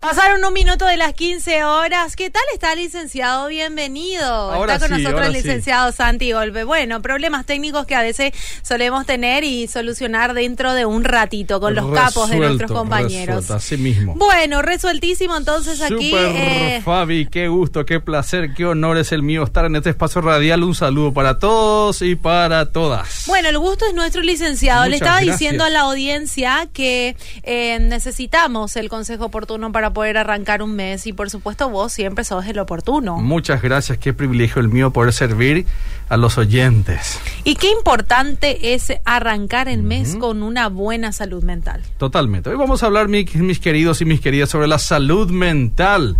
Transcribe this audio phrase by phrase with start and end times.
[0.00, 2.14] Pasaron un minuto de las 15 horas.
[2.14, 3.48] ¿Qué tal está, licenciado?
[3.48, 4.24] Bienvenido.
[4.24, 5.42] Ahora está con sí, nosotros el sí.
[5.42, 6.62] licenciado Santi Golpe.
[6.62, 8.32] Bueno, problemas técnicos que a veces
[8.62, 13.38] solemos tener y solucionar dentro de un ratito con los capos de nuestros compañeros.
[13.38, 14.14] resuelto, así mismo.
[14.14, 16.10] Bueno, resueltísimo entonces aquí.
[16.10, 19.90] Super eh, Fabi, qué gusto, qué placer, qué honor es el mío estar en este
[19.90, 20.62] espacio radial.
[20.62, 23.24] Un saludo para todos y para todas.
[23.26, 24.86] Bueno, el gusto es nuestro licenciado.
[24.86, 25.40] Le estaba gracias.
[25.40, 31.06] diciendo a la audiencia que eh, necesitamos el consejo oportuno para poder arrancar un mes
[31.06, 33.16] y por supuesto vos siempre sos el oportuno.
[33.18, 35.66] Muchas gracias, qué privilegio el mío poder servir
[36.08, 37.18] a los oyentes.
[37.44, 41.82] Y qué importante es arrancar el mes con una buena salud mental.
[41.98, 42.50] Totalmente.
[42.50, 46.16] Hoy vamos a hablar, mi- mis queridos y mis queridas, sobre la salud mental.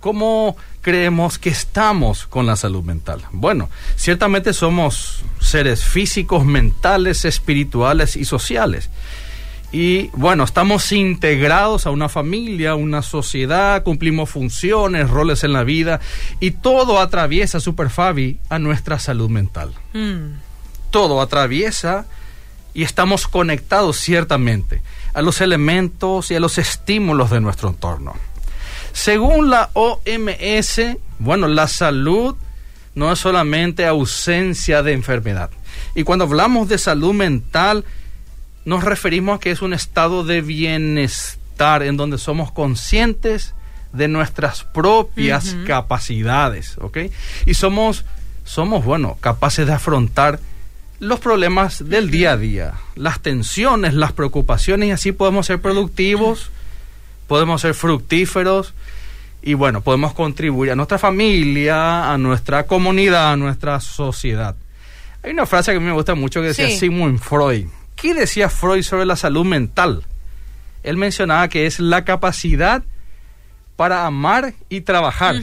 [0.00, 3.22] ¿Cómo creemos que estamos con la salud mental?
[3.32, 8.90] Bueno, ciertamente somos seres físicos, mentales, espirituales y sociales.
[9.74, 15.98] Y bueno, estamos integrados a una familia, una sociedad, cumplimos funciones, roles en la vida
[16.38, 20.38] y todo atraviesa, Super Fabi, a nuestra salud mental Mm.
[20.90, 22.06] todo atraviesa
[22.72, 24.80] y estamos conectados ciertamente
[25.12, 28.14] a los elementos y a los estímulos de nuestro entorno.
[28.92, 32.36] Según la OMS, bueno, la salud
[32.94, 35.50] no es solamente ausencia de enfermedad.
[35.96, 37.84] Y cuando hablamos de salud mental,
[38.64, 43.54] nos referimos a que es un estado de bienestar en donde somos conscientes
[43.92, 46.98] de nuestras propias capacidades, ¿ok?
[47.46, 48.04] Y somos,
[48.44, 50.40] somos, bueno, capaces de afrontar
[50.98, 56.50] los problemas del día a día, las tensiones, las preocupaciones, y así podemos ser productivos,
[57.28, 58.74] podemos ser fructíferos,
[59.42, 64.56] y bueno, podemos contribuir a nuestra familia, a nuestra comunidad, a nuestra sociedad.
[65.22, 66.78] Hay una frase que a mí me gusta mucho que decía Sí.
[66.78, 67.66] Sigmund Freud.
[67.96, 70.04] ¿Qué decía Freud sobre la salud mental?
[70.82, 72.82] Él mencionaba que es la capacidad
[73.76, 75.36] para amar y trabajar.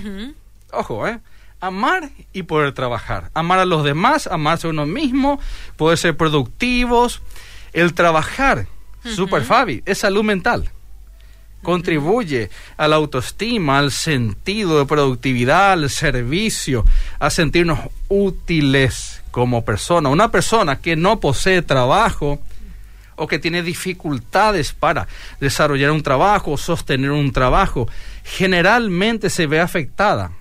[0.72, 1.20] Ojo, ¿eh?
[1.60, 3.30] Amar y poder trabajar.
[3.34, 5.40] Amar a los demás, amarse a uno mismo,
[5.78, 7.22] poder ser productivos.
[7.74, 8.68] El trabajar,
[9.04, 10.70] super Fabi, es salud mental.
[11.62, 16.86] Contribuye a la autoestima, al sentido de productividad, al servicio,
[17.20, 20.10] a sentirnos útiles como persona.
[20.10, 22.42] Una persona que no posee trabajo
[23.16, 25.08] o que tiene dificultades para
[25.40, 27.88] desarrollar un trabajo, sostener un trabajo,
[28.24, 30.32] generalmente se ve afectada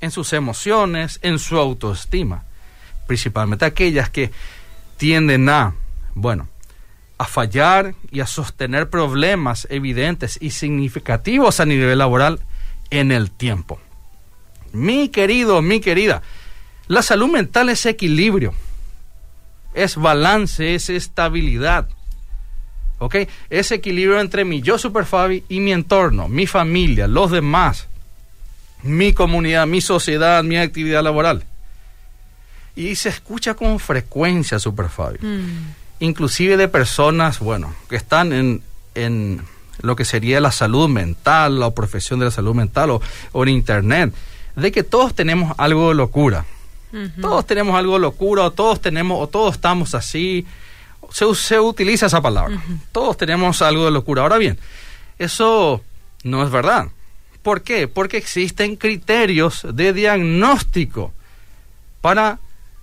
[0.00, 2.44] en sus emociones, en su autoestima,
[3.06, 4.30] principalmente aquellas que
[4.96, 5.74] tienden a,
[6.14, 6.48] bueno,
[7.18, 12.40] a fallar y a sostener problemas evidentes y significativos a nivel laboral
[12.90, 13.80] en el tiempo.
[14.72, 16.22] Mi querido, mi querida,
[16.88, 18.52] la salud mental es equilibrio,
[19.74, 21.88] es balance, es estabilidad.
[22.98, 23.16] ¿Ok?
[23.50, 27.88] Es equilibrio entre mi yo super Fabi y mi entorno, mi familia, los demás,
[28.82, 31.44] mi comunidad, mi sociedad, mi actividad laboral.
[32.74, 35.85] Y se escucha con frecuencia super Fabi Mm.
[36.00, 38.62] Inclusive de personas, bueno, que están en,
[38.94, 39.42] en
[39.80, 43.02] lo que sería la salud mental, la profesión de la salud mental o,
[43.32, 44.14] o en internet,
[44.54, 46.44] de que todos tenemos algo de locura.
[47.20, 50.46] Todos tenemos algo de locura, o todos tenemos, o todos estamos así.
[51.10, 52.58] Se, se utiliza esa palabra.
[52.90, 54.22] Todos tenemos algo de locura.
[54.22, 54.58] Ahora bien,
[55.18, 55.82] eso
[56.24, 56.88] no es verdad.
[57.42, 57.86] ¿Por qué?
[57.86, 61.12] Porque existen criterios de diagnóstico
[62.00, 62.38] para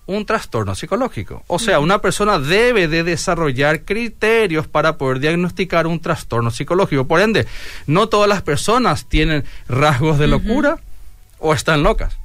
[0.05, 1.43] un trastorno psicológico.
[1.47, 7.07] O sea, una persona debe de desarrollar criterios para poder diagnosticar un trastorno psicológico.
[7.07, 7.47] Por ende,
[7.87, 10.79] no todas las personas tienen rasgos de locura
[11.39, 12.17] o están locas.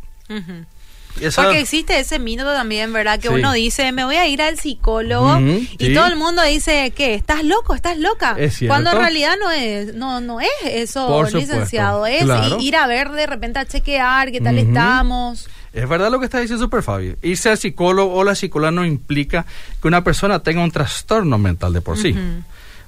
[1.35, 3.19] Porque existe ese mito también, ¿verdad?
[3.19, 3.35] Que Sí.
[3.35, 5.95] uno dice, me voy a ir al psicólogo y sí.
[5.95, 7.15] todo el mundo dice, ¿qué?
[7.15, 7.75] ¿Estás loco?
[7.75, 8.37] ¿Estás loca?
[8.39, 8.59] Es.
[8.67, 12.07] Cuando en realidad no es, no, no es eso, Por licenciado.
[12.07, 12.59] Es claro.
[12.61, 15.49] ir a ver de repente a chequear qué tal estamos.
[15.73, 17.17] Es verdad lo que está diciendo Super Fabio.
[17.23, 19.45] Irse al psicólogo o la psicóloga no implica
[19.83, 22.15] que una persona tenga un trastorno mental de por sí.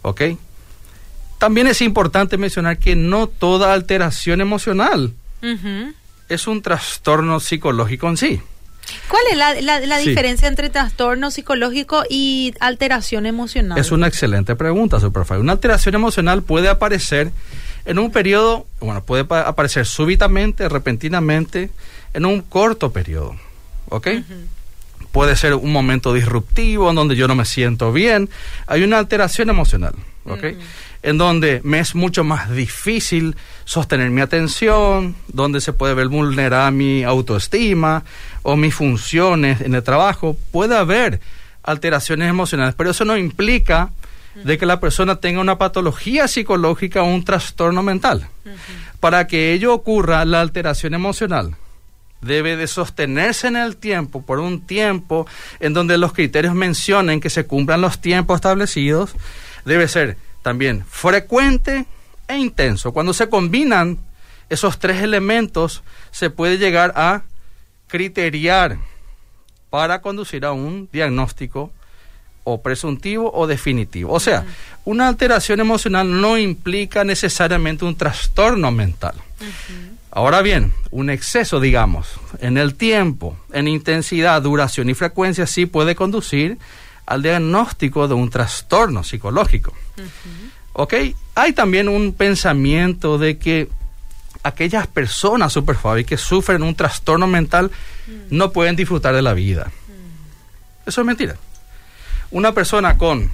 [0.02, 0.22] ¿Ok?
[1.38, 5.94] También es importante mencionar que no toda alteración emocional Ujú.
[6.30, 8.40] Es un trastorno psicológico en sí.
[9.08, 10.08] ¿Cuál es la, la- la Sí.
[10.08, 13.78] diferencia entre trastorno psicológico y alteración emocional?
[13.78, 15.38] Es una excelente pregunta, Superfly.
[15.38, 17.30] Una alteración emocional puede aparecer
[17.84, 21.70] en un periodo, bueno, puede pa- aparecer súbitamente, repentinamente,
[22.14, 23.36] en un corto periodo.
[23.90, 24.08] ¿Ok?
[25.12, 28.28] Puede ser un momento disruptivo en donde yo no me siento bien.
[28.66, 29.94] Hay una alteración emocional.
[30.24, 30.44] ¿Ok?
[31.02, 36.70] En donde me es mucho más difícil sostener mi atención, donde se puede ver vulnerada
[36.70, 38.04] mi autoestima
[38.42, 40.36] o mis funciones en el trabajo.
[40.50, 41.20] Puede haber
[41.62, 43.90] alteraciones emocionales, pero eso no implica
[44.34, 48.28] de que la persona tenga una patología psicológica o un trastorno mental.
[49.00, 51.56] Para que ello ocurra, la alteración emocional
[52.20, 55.26] debe de sostenerse en el tiempo por un tiempo
[55.58, 59.14] en donde los criterios mencionen que se cumplan los tiempos establecidos,
[59.64, 61.86] debe ser también frecuente
[62.28, 62.92] e intenso.
[62.92, 63.98] Cuando se combinan
[64.48, 67.22] esos tres elementos, se puede llegar a
[67.86, 68.78] criteriar
[69.70, 71.72] para conducir a un diagnóstico
[72.44, 74.12] o presuntivo o definitivo.
[74.12, 74.44] O sea,
[74.84, 79.14] una alteración emocional no implica necesariamente un trastorno mental.
[80.10, 82.08] Ahora bien, un exceso, digamos,
[82.40, 86.58] en el tiempo, en intensidad, duración y frecuencia sí puede conducir
[87.10, 89.74] al diagnóstico de un trastorno psicológico.
[90.74, 90.94] ¿Ok?
[91.34, 93.68] Hay también un pensamiento de que
[94.44, 97.72] aquellas personas, Superfabi, que sufren un trastorno mental
[98.30, 99.72] no pueden disfrutar de la vida.
[100.86, 101.34] Eso es mentira.
[102.30, 103.28] Una persona con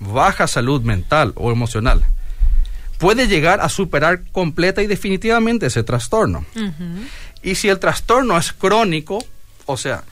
[0.00, 2.04] baja salud mental o emocional
[2.98, 6.44] puede llegar a superar completa y definitivamente ese trastorno.
[7.42, 9.24] Y si el trastorno es crónico,
[9.64, 10.04] o sea,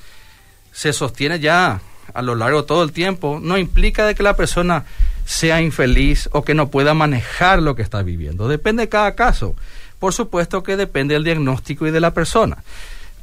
[0.72, 1.82] se sostiene ya
[2.14, 4.84] a lo largo de todo el tiempo, no implica de que la persona
[5.24, 8.48] sea infeliz o que no pueda manejar lo que está viviendo.
[8.48, 9.54] Depende de cada caso.
[9.98, 12.64] Por supuesto que depende del diagnóstico y de la persona.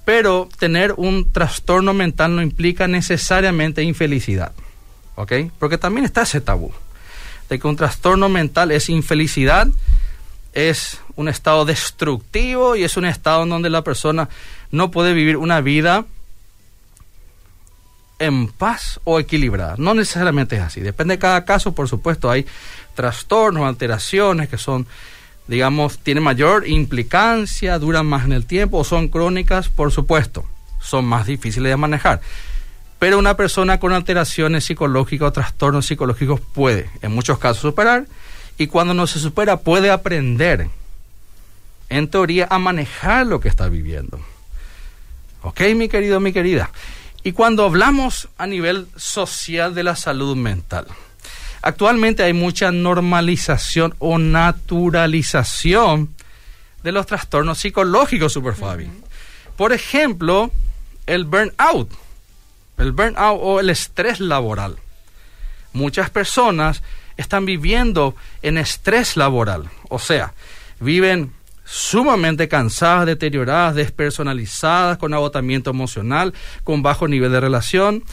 [0.05, 4.53] Pero tener un trastorno mental no implica necesariamente infelicidad.
[5.15, 5.33] ¿Ok?
[5.59, 6.71] Porque también está ese tabú
[7.49, 9.67] de que un trastorno mental es infelicidad,
[10.53, 14.29] es un estado destructivo y es un estado en donde la persona
[14.71, 16.05] no puede vivir una vida
[18.19, 19.75] en paz o equilibrada.
[19.77, 20.81] No necesariamente es así.
[20.81, 22.45] Depende de cada caso, por supuesto, hay
[22.93, 24.85] trastornos, alteraciones que son,
[25.47, 30.45] digamos, tienen mayor implicancia, duran más en el tiempo o son crónicas, por supuesto,
[30.81, 32.21] son más difíciles de manejar.
[32.99, 38.05] Pero una persona con alteraciones psicológicas o trastornos psicológicos puede, en muchos casos, superar
[38.57, 40.67] y cuando no se supera puede aprender,
[41.87, 44.19] en teoría, a manejar lo que está viviendo.
[45.41, 46.69] ¿Ok, mi querido, mi querida?
[47.23, 50.87] Y cuando hablamos a nivel social de la salud mental,
[51.61, 56.15] actualmente hay mucha normalización o naturalización
[56.83, 58.89] de los trastornos psicológicos, Super Fabi.
[59.57, 60.51] Por ejemplo,
[61.05, 61.91] el burnout
[62.79, 64.77] el burnout o el estrés laboral.
[65.73, 66.81] Muchas personas
[67.17, 70.33] están viviendo en estrés laboral, o sea,
[70.79, 71.33] viven
[71.71, 76.33] sumamente cansadas, deterioradas, despersonalizadas, con agotamiento emocional,
[76.63, 78.03] con bajo nivel de relación,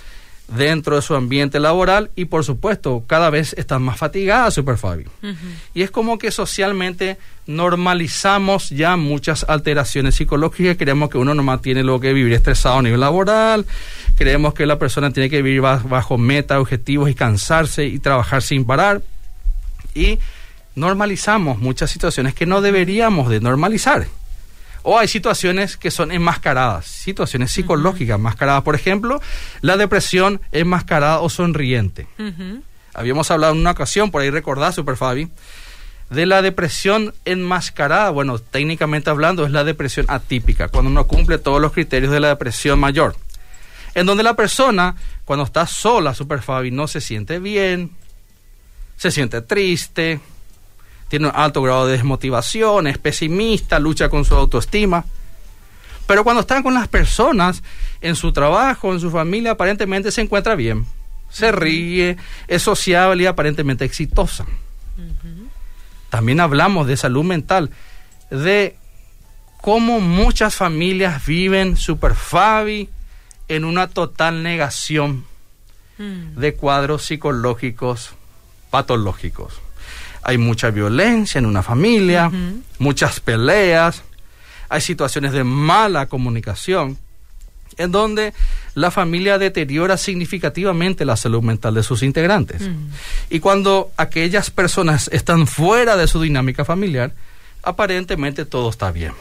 [0.49, 5.11] dentro de su ambiente laboral y por supuesto cada vez están más fatigadas, Super Fabio.
[5.75, 7.17] Y es como que socialmente
[7.47, 12.83] normalizamos ya muchas alteraciones psicológicas, creemos que uno nomás tiene lo que vivir estresado a
[12.83, 13.65] nivel laboral,
[14.17, 18.43] creemos que la persona tiene que vivir bajo, bajo meta, objetivos y cansarse y trabajar
[18.43, 19.03] sin parar.
[19.95, 20.19] Y
[20.77, 24.07] normalizamos muchas situaciones que no deberíamos de normalizar.
[24.83, 28.63] O hay situaciones que son enmascaradas, situaciones psicológicas enmascaradas.
[28.63, 29.21] Por ejemplo,
[29.61, 32.07] la depresión enmascarada o sonriente.
[32.95, 35.29] Habíamos hablado en una ocasión, por ahí recordás, Super Fabi,
[36.11, 38.11] de la depresión enmascarada.
[38.11, 42.29] Bueno, técnicamente hablando, es la depresión atípica, cuando no cumple todos los criterios de la
[42.29, 43.17] depresión mayor.
[43.95, 44.95] En donde la persona,
[45.25, 47.91] cuando está sola, Super Fabi, no se siente bien,
[48.97, 50.21] se siente triste,
[51.09, 55.05] tiene un alto grado de desmotivación, es pesimista, lucha con su autoestima.
[56.07, 57.63] Pero cuando está con las personas,
[58.01, 60.87] en su trabajo, en su familia, aparentemente se encuentra bien,
[61.31, 62.17] se ríe,
[62.49, 64.47] es sociable y aparentemente exitosa.
[66.11, 67.71] También hablamos de salud mental,
[68.31, 68.77] de
[69.61, 72.89] cómo muchas familias viven super fabi
[73.49, 75.25] en una total negación
[75.99, 76.39] mm.
[76.39, 78.13] de cuadros psicológicos
[78.71, 79.66] patológicos
[80.27, 82.33] hay mucha violencia en una familia,
[82.81, 84.03] muchas peleas,
[84.69, 86.99] hay situaciones de mala comunicación,
[87.77, 88.35] en donde
[88.75, 92.69] la familia deteriora significativamente la salud mental de sus integrantes.
[93.31, 97.13] Y cuando aquellas personas están fuera de su dinámica familiar,
[97.63, 99.13] aparentemente todo está bien.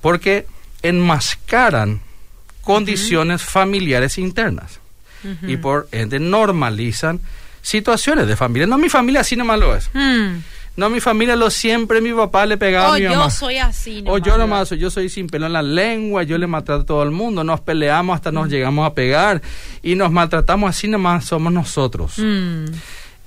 [0.00, 0.46] Porque
[0.80, 2.00] enmascaran
[2.62, 4.80] condiciones familiares internas
[5.46, 7.20] y por ende normalizan
[7.62, 8.66] situaciones de familia.
[8.66, 9.90] No, mi familia así nomás lo es.
[9.94, 10.40] Hmm.
[10.74, 13.24] No, mi familia lo siempre, mi papá le pegaba a mi mamá.
[13.24, 14.02] yo soy así.
[14.06, 17.02] O yo nomás, yo soy sin pelo en la lengua, yo le maltrato a todo
[17.02, 18.50] el mundo, nos peleamos hasta nos hmm.
[18.50, 19.42] llegamos a pegar
[19.82, 22.14] y nos maltratamos así nomás, somos nosotros.
[22.16, 22.66] Hmm.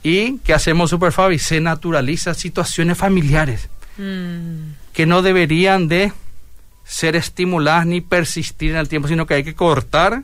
[0.03, 3.69] Y que hacemos Super Fabi, se naturaliza situaciones familiares
[4.93, 6.11] que no deberían de
[6.83, 10.23] ser estimuladas ni persistir en el tiempo, sino que hay que cortar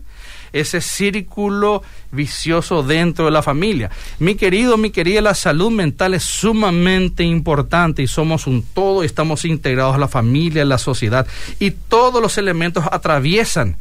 [0.53, 3.89] ese círculo vicioso dentro de la familia.
[4.19, 9.45] Mi querido, mi querida, la salud mental es sumamente importante y somos un todo, estamos
[9.45, 11.25] integrados a la familia, a la sociedad
[11.59, 13.77] y todos los elementos atraviesan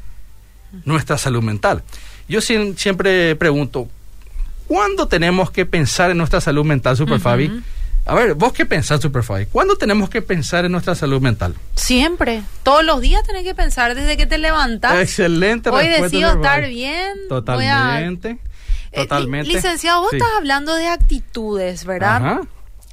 [0.85, 1.83] nuestra salud mental.
[2.29, 3.89] Yo siempre pregunto,
[4.69, 7.51] ¿cuándo tenemos que pensar en nuestra salud mental, Super Fabi?
[8.11, 9.47] A ver, vos qué pensás, Superfly?
[9.47, 11.55] ¿Cuándo tenemos que pensar en nuestra salud mental?
[11.77, 12.43] Siempre.
[12.65, 14.99] Todos los días tenés que pensar desde que te levantas.
[14.99, 17.13] Excelente Hoy decido estar bien.
[17.29, 18.39] Totalmente.
[18.91, 19.53] Eh, Totalmente.
[19.53, 22.17] licenciado, vos estás hablando de actitudes, ¿verdad?
[22.17, 22.41] Ajá.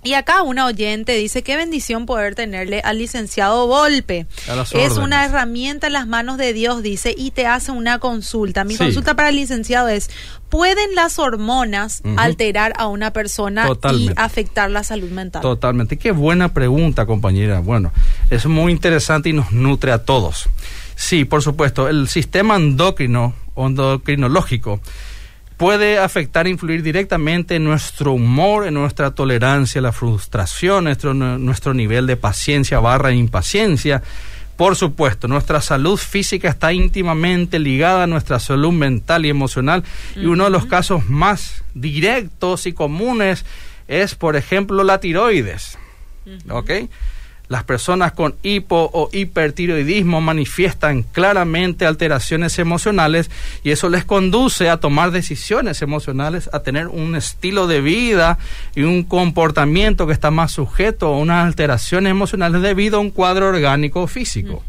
[0.08, 4.26] Y acá una oyente dice, qué bendición poder tenerle al licenciado Volpe.
[4.72, 8.64] Es una herramienta en las manos de Dios, dice, y te hace una consulta.
[8.64, 10.10] Mi consulta para el licenciado es,
[10.48, 15.42] ¿pueden las hormonas alterar a una persona y afectar la salud mental?
[15.42, 15.98] Totalmente.
[15.98, 17.60] Qué buena pregunta, compañera.
[17.60, 17.92] Bueno,
[18.30, 20.48] es muy interesante y nos nutre a todos.
[20.96, 24.80] Sí, por supuesto, el sistema endocrino, endocrinológico,
[25.58, 31.14] puede afectar e influir directamente en nuestro humor, en nuestra tolerancia a la frustración, nuestro,
[31.14, 34.04] nuestro nivel de paciencia barra impaciencia.
[34.56, 39.84] Por supuesto, nuestra salud física está íntimamente ligada a nuestra salud mental y emocional
[40.16, 43.46] y uno de los casos más directos y comunes
[43.88, 45.78] es, por ejemplo, la tiroides.
[46.50, 46.72] ¿Ok?
[47.50, 53.32] Las personas con hipo o hipertiroidismo manifiestan claramente alteraciones emocionales
[53.64, 58.38] y eso les conduce a tomar decisiones emocionales, a tener un estilo de vida
[58.76, 63.48] y un comportamiento que está más sujeto a unas alteraciones emocionales debido a un cuadro
[63.48, 64.64] orgánico físico.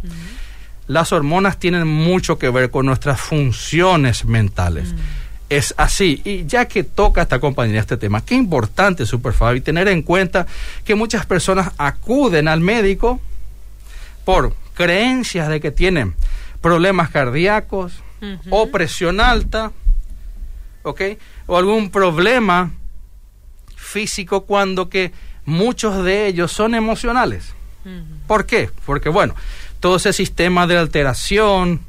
[0.87, 4.93] Las hormonas tienen mucho que ver con nuestras funciones mentales.
[4.95, 6.21] Mm es así.
[6.25, 10.47] Y ya que toca esta compañía este tema, qué importante, Super Fabi, tener en cuenta
[10.85, 13.21] que muchas personas acuden al médico
[14.25, 16.15] por creencias de que tienen
[16.61, 18.03] problemas cardíacos
[18.51, 19.73] o presión alta,
[20.83, 21.03] ¿ok?
[21.47, 22.73] O algún problema
[23.77, 25.13] físico cuando que
[25.45, 27.55] muchos de ellos son emocionales.
[28.27, 28.71] ¿Por qué?
[28.85, 29.35] Porque bueno,
[29.81, 31.81] todo ese sistema de alteración,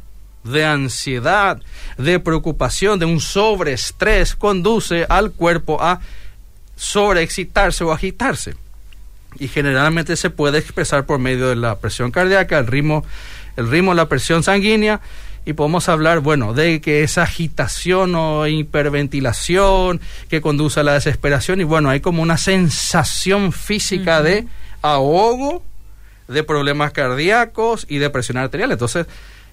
[0.43, 1.61] de ansiedad,
[1.97, 5.99] de preocupación, de un sobreestrés, conduce al cuerpo a
[6.75, 8.55] sobreexcitarse o agitarse.
[9.37, 13.05] Y generalmente se puede expresar por medio de la presión cardíaca, el ritmo,
[13.57, 15.01] el ritmo la presión sanguínea,
[15.45, 21.61] y podemos hablar, bueno, de que esa agitación o hiperventilación que conduce a la desesperación,
[21.61, 24.47] y bueno, hay como una sensación física de
[24.81, 25.63] ahogo,
[26.27, 28.71] de problemas cardíacos y de presión arterial.
[28.71, 29.07] Entonces,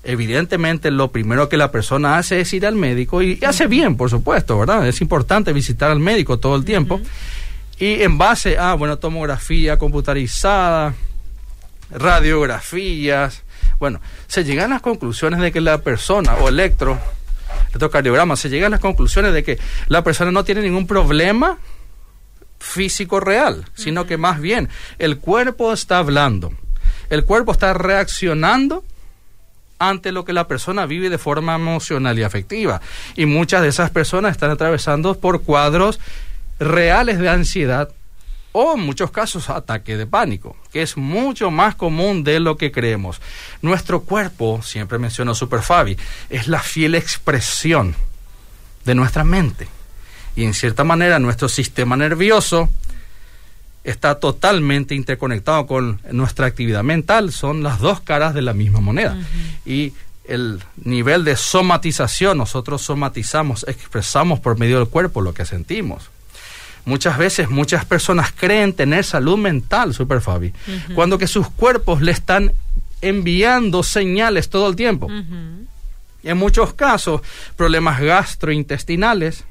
[0.06, 4.08] evidentemente lo primero que la persona hace es ir al médico y, hace bien, por
[4.08, 4.86] supuesto, ¿verdad?
[4.86, 7.00] Es importante visitar al médico todo el tiempo.
[7.78, 10.94] Y en base a, bueno, tomografía computarizada,
[11.90, 13.42] radiografías,
[13.80, 16.98] bueno, se llegan a las conclusiones de que la persona, o electro,
[17.70, 19.58] electrocardiograma, se llegan a las conclusiones de que
[19.88, 21.58] la persona no tiene ningún problema
[22.60, 26.52] físico real, sino que más bien el cuerpo está hablando,
[27.10, 28.84] el cuerpo está reaccionando
[29.78, 32.80] ante lo que la persona vive de forma emocional y afectiva.
[33.14, 36.00] Y muchas de esas personas están atravesando por cuadros
[36.58, 37.90] reales de ansiedad
[38.52, 42.72] o en muchos casos ataque de pánico, que es mucho más común de lo que
[42.72, 43.20] creemos.
[43.60, 45.98] Nuestro cuerpo, siempre menciono Super Fabi,
[46.30, 47.94] es la fiel expresión
[48.86, 49.68] de nuestra mente.
[50.36, 52.70] Y en cierta manera nuestro sistema nervioso
[53.86, 59.16] está totalmente interconectado con nuestra actividad mental, son las dos caras de la misma moneda.
[59.64, 59.92] Y
[60.24, 66.10] el nivel de somatización, nosotros somatizamos, expresamos por medio del cuerpo lo que sentimos.
[66.84, 70.52] Muchas veces muchas personas creen tener salud mental, Super Fabi,
[70.96, 72.52] cuando que sus cuerpos le están
[73.00, 75.08] enviando señales todo el tiempo.
[76.24, 77.20] En muchos casos,
[77.56, 79.44] problemas gastrointestinales,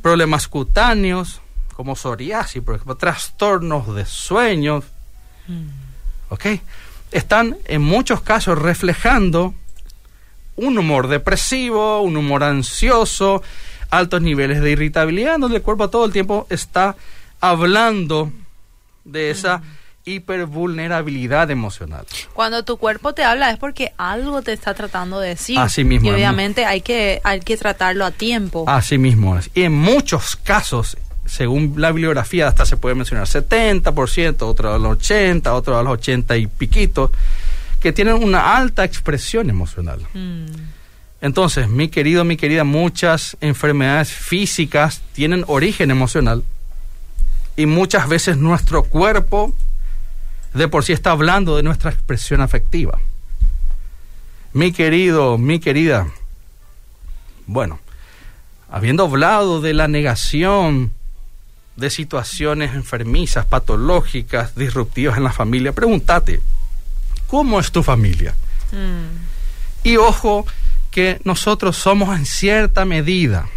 [0.00, 1.42] problemas cutáneos,
[1.74, 4.84] como psoriasis, por ejemplo, trastornos de sueños,
[5.46, 5.68] mm.
[6.30, 6.46] ¿ok?
[7.10, 9.54] Están en muchos casos reflejando
[10.56, 13.42] un humor depresivo, un humor ansioso,
[13.90, 16.96] altos niveles de irritabilidad, donde el cuerpo todo el tiempo está
[17.40, 18.32] hablando
[19.04, 19.62] de esa mm.
[20.06, 22.06] hipervulnerabilidad emocional.
[22.32, 25.58] Cuando tu cuerpo te habla es porque algo te está tratando de decir.
[25.58, 26.08] Así mismo.
[26.08, 28.64] Y obviamente hay que, hay que tratarlo a tiempo.
[28.66, 29.38] Así mismo.
[29.54, 34.92] Y en muchos casos según la bibliografía, hasta se puede mencionar 70%, otro a los
[34.98, 37.10] 80, otro a los 80 y piquitos,
[37.80, 40.00] que tienen una alta expresión emocional.
[40.14, 40.46] Mm.
[41.20, 46.44] Entonces, mi querido, mi querida, muchas enfermedades físicas tienen origen emocional
[47.56, 49.54] y muchas veces nuestro cuerpo
[50.52, 52.98] de por sí está hablando de nuestra expresión afectiva.
[54.52, 56.06] Mi querido, mi querida,
[57.46, 57.80] Bueno,
[58.70, 60.92] habiendo hablado de la negación
[61.76, 66.40] de situaciones enfermizas, patológicas, disruptivas en la familia, pregúntate,
[67.26, 68.34] ¿cómo es tu familia?
[68.72, 69.88] Mm.
[69.88, 70.46] Y ojo
[70.90, 73.48] que nosotros somos en cierta medida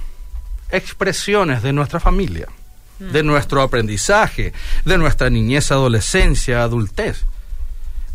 [0.72, 2.48] expresiones de nuestra familia,
[3.00, 3.26] de mm.
[3.26, 7.26] nuestro aprendizaje, de nuestra niñez, adolescencia, adultez,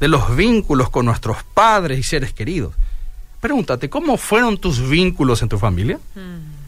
[0.00, 2.74] de los vínculos con nuestros padres y seres queridos.
[3.40, 5.98] Pregúntate, ¿cómo fueron tus vínculos en tu familia?
[6.14, 6.61] Mm.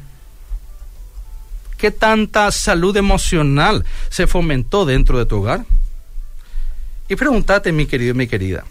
[1.84, 5.66] ¿Qué tanta salud emocional se fomentó dentro de tu hogar?
[7.10, 8.64] Y pregúntate, mi querido y mi querida,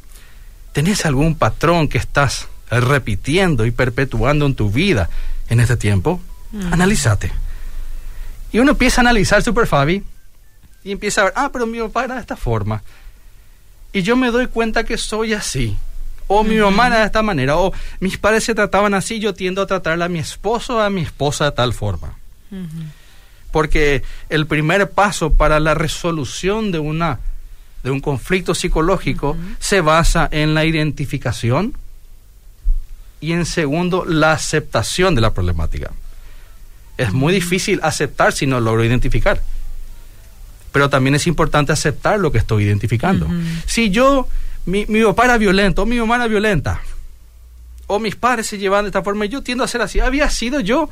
[0.72, 5.12] ¿tenés algún patrón que estás repitiendo y perpetuando en tu vida
[5.48, 6.20] en este tiempo?
[6.54, 6.74] Mm.
[6.74, 7.32] Analízate.
[8.52, 10.04] Y uno empieza a analizar Super Fabi
[10.84, 12.82] y empieza a ver, ah, pero mi papá era de esta forma.
[13.92, 15.78] Y yo me doy cuenta que soy así.
[16.26, 17.58] O mi mamá era de esta manera.
[17.58, 20.90] O mis padres se trataban así, yo tiendo a tratar a mi esposo o a
[20.90, 22.16] mi esposa de tal forma.
[23.54, 27.20] Porque el primer paso para la resolución de una
[27.84, 31.78] de un conflicto psicológico se basa en la identificación
[33.22, 35.92] y en segundo la aceptación de la problemática.
[36.98, 39.44] Es muy difícil aceptar si no logro identificar.
[40.72, 43.28] Pero también es importante aceptar lo que estoy identificando.
[43.68, 44.28] Si yo,
[44.66, 46.82] mi, mi papá era violento, o mi mamá era violenta,
[47.86, 50.00] o mis padres se llevan de esta forma, yo tiendo a ser así.
[50.00, 50.90] Había sido yo.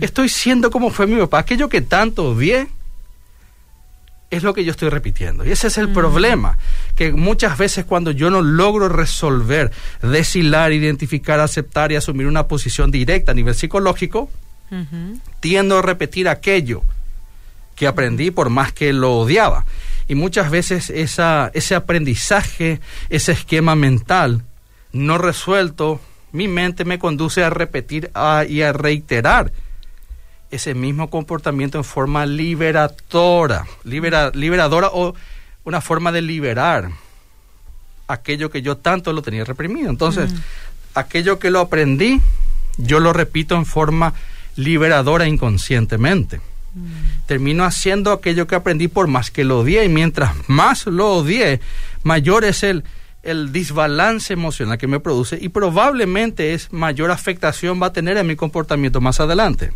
[0.00, 1.40] Estoy siendo como fue mi papá.
[1.40, 2.68] Aquello que tanto odié
[4.30, 5.44] es lo que yo estoy repitiendo.
[5.44, 6.58] Y ese es el problema,
[6.94, 9.70] que muchas veces cuando yo no logro resolver,
[10.02, 14.30] deshilar, identificar, aceptar y asumir una posición directa a nivel psicológico,
[15.40, 16.82] tiendo a repetir aquello
[17.76, 19.64] que aprendí por más que lo odiaba.
[20.08, 22.80] Y muchas veces esa, ese aprendizaje,
[23.10, 24.42] ese esquema mental
[24.92, 26.00] no resuelto,
[26.32, 28.10] mi mente me conduce a repetir
[28.48, 29.52] y a reiterar
[30.50, 35.14] ese mismo comportamiento en forma liberadora, liberadora o
[35.64, 36.90] una forma de liberar
[38.08, 39.90] aquello que yo tanto lo tenía reprimido.
[39.90, 40.32] Entonces,
[40.94, 42.20] aquello que lo aprendí,
[42.76, 44.14] yo lo repito en forma
[44.54, 46.38] liberadora inconscientemente.
[46.74, 47.26] Mm.
[47.26, 51.60] Termino haciendo aquello que aprendí por más que lo odié y mientras más lo odié,
[52.04, 52.84] mayor es el,
[53.26, 58.26] el desbalance emocional que me produce y probablemente es mayor afectación va a tener en
[58.26, 59.72] mi comportamiento más adelante.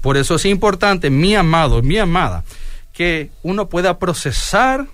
[0.00, 2.44] Por eso es importante, mi amado, mi amada,
[2.92, 4.86] que uno pueda procesar,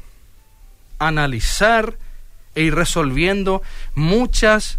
[0.99, 1.97] analizar
[2.55, 3.63] e ir resolviendo
[3.95, 4.79] muchas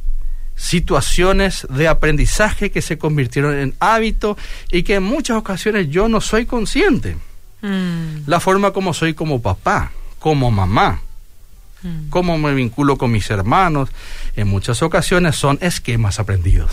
[0.55, 4.37] situaciones de aprendizaje que se convirtieron en hábito
[4.71, 7.17] y que en muchas ocasiones yo no soy consciente.
[7.61, 8.23] Mm.
[8.25, 11.01] La forma como soy como papá, como mamá,
[11.83, 12.09] mm.
[12.09, 13.89] cómo me vinculo con mis hermanos,
[14.35, 16.71] en muchas ocasiones son esquemas aprendidos.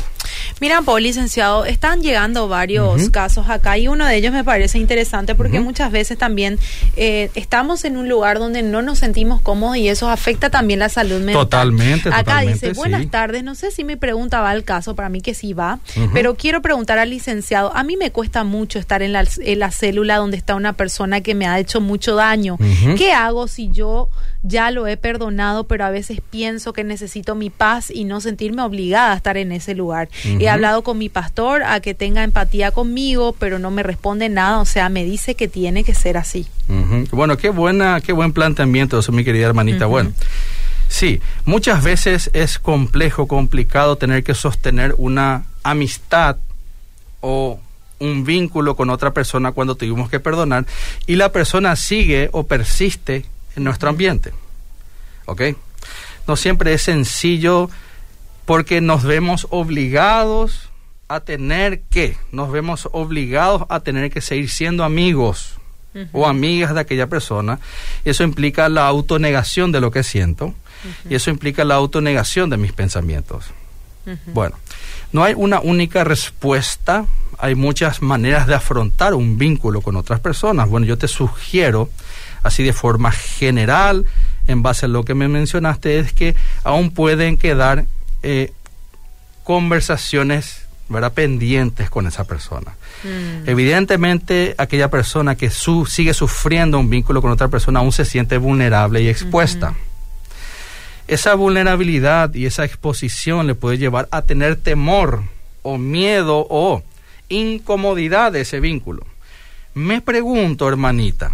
[0.60, 5.34] Mira, Paul, licenciado, están llegando varios casos acá y uno de ellos me parece interesante
[5.34, 6.58] porque muchas veces también
[6.96, 10.88] eh, estamos en un lugar donde no nos sentimos cómodos y eso afecta también la
[10.88, 11.44] salud mental.
[11.44, 12.10] Totalmente.
[12.12, 15.34] Acá dice, buenas tardes, no sé si mi pregunta va al caso, para mí que
[15.34, 15.78] sí va,
[16.12, 19.70] pero quiero preguntar al licenciado, a mí me cuesta mucho estar en la, en la
[19.70, 22.56] célula donde está una persona que me ha hecho mucho daño.
[22.96, 24.08] ¿Qué hago si yo
[24.42, 28.62] ya lo he perdonado, pero a veces pienso que necesito mi paz y no sentirme
[28.62, 30.08] obligada a estar en ese lugar?
[30.24, 34.58] He hablado con mi pastor a que tenga empatía conmigo, pero no me responde nada,
[34.58, 36.46] o sea, me dice que tiene que ser así.
[37.10, 39.86] Bueno, qué buena, qué buen planteamiento eso, mi querida hermanita.
[39.86, 40.12] Bueno.
[40.88, 46.38] Sí, muchas veces es complejo, complicado tener que sostener una amistad
[47.20, 47.60] o
[47.98, 50.66] un vínculo con otra persona cuando tuvimos que perdonar
[51.06, 54.32] y la persona sigue o persiste en nuestro ambiente.
[55.28, 55.42] ¿Ok?
[56.26, 57.70] No siempre es sencillo
[58.46, 60.70] porque nos vemos obligados
[61.06, 65.54] a tener que, nos vemos obligados a tener que seguir siendo amigos
[66.12, 67.60] o amigas de aquella persona.
[68.04, 70.54] Eso implica la autonegación de lo que siento
[71.10, 73.46] y eso implica la autonegación de mis pensamientos.
[74.32, 74.56] Bueno,
[75.12, 77.04] no hay una única respuesta,
[77.38, 80.70] hay muchas maneras de afrontar un vínculo con otras personas.
[80.70, 81.90] Bueno, yo te sugiero,
[82.42, 84.06] así de forma general,
[84.48, 86.34] en base a lo que me mencionaste, es que
[86.64, 87.84] aún pueden quedar
[88.22, 88.52] eh,
[89.44, 91.12] conversaciones ¿verdad?
[91.12, 92.74] pendientes con esa persona.
[93.04, 93.48] Mm.
[93.48, 98.38] Evidentemente, aquella persona que su, sigue sufriendo un vínculo con otra persona aún se siente
[98.38, 99.74] vulnerable y expuesta.
[101.06, 105.22] Esa vulnerabilidad y esa exposición le puede llevar a tener temor
[105.62, 106.82] o miedo o
[107.28, 109.06] incomodidad de ese vínculo.
[109.74, 111.32] Me pregunto, hermanita,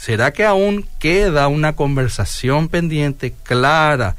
[0.00, 4.16] ¿será que aún queda una conversación pendiente clara?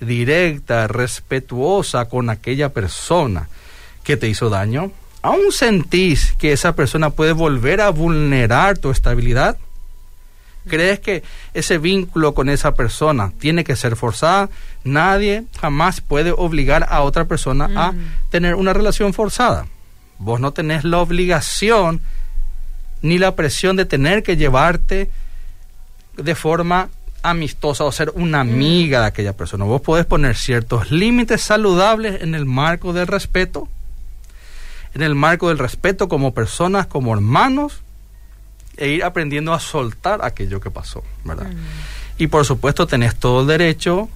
[0.00, 3.48] directa, respetuosa con aquella persona
[4.02, 9.56] que te hizo daño, ¿aún sentís que esa persona puede volver a vulnerar tu estabilidad?
[10.66, 14.48] ¿Crees que ese vínculo con esa persona tiene que ser forzada?
[14.82, 17.98] Nadie jamás puede obligar a otra persona a mm.
[18.30, 19.66] tener una relación forzada.
[20.18, 22.00] Vos no tenés la obligación
[23.04, 25.10] ni la presión de tener que llevarte
[26.16, 26.88] de forma
[27.22, 28.48] amistosa o ser una mm.
[28.48, 29.66] amiga de aquella persona.
[29.66, 33.68] Vos podés poner ciertos límites saludables en el marco del respeto,
[34.94, 37.82] en el marco del respeto como personas, como hermanos,
[38.78, 41.48] e ir aprendiendo a soltar aquello que pasó, ¿verdad?
[41.48, 42.22] Mm.
[42.22, 44.08] Y por supuesto tenés todo el derecho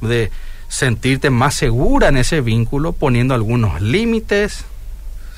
[0.00, 0.32] de
[0.66, 4.64] sentirte más segura en ese vínculo poniendo algunos límites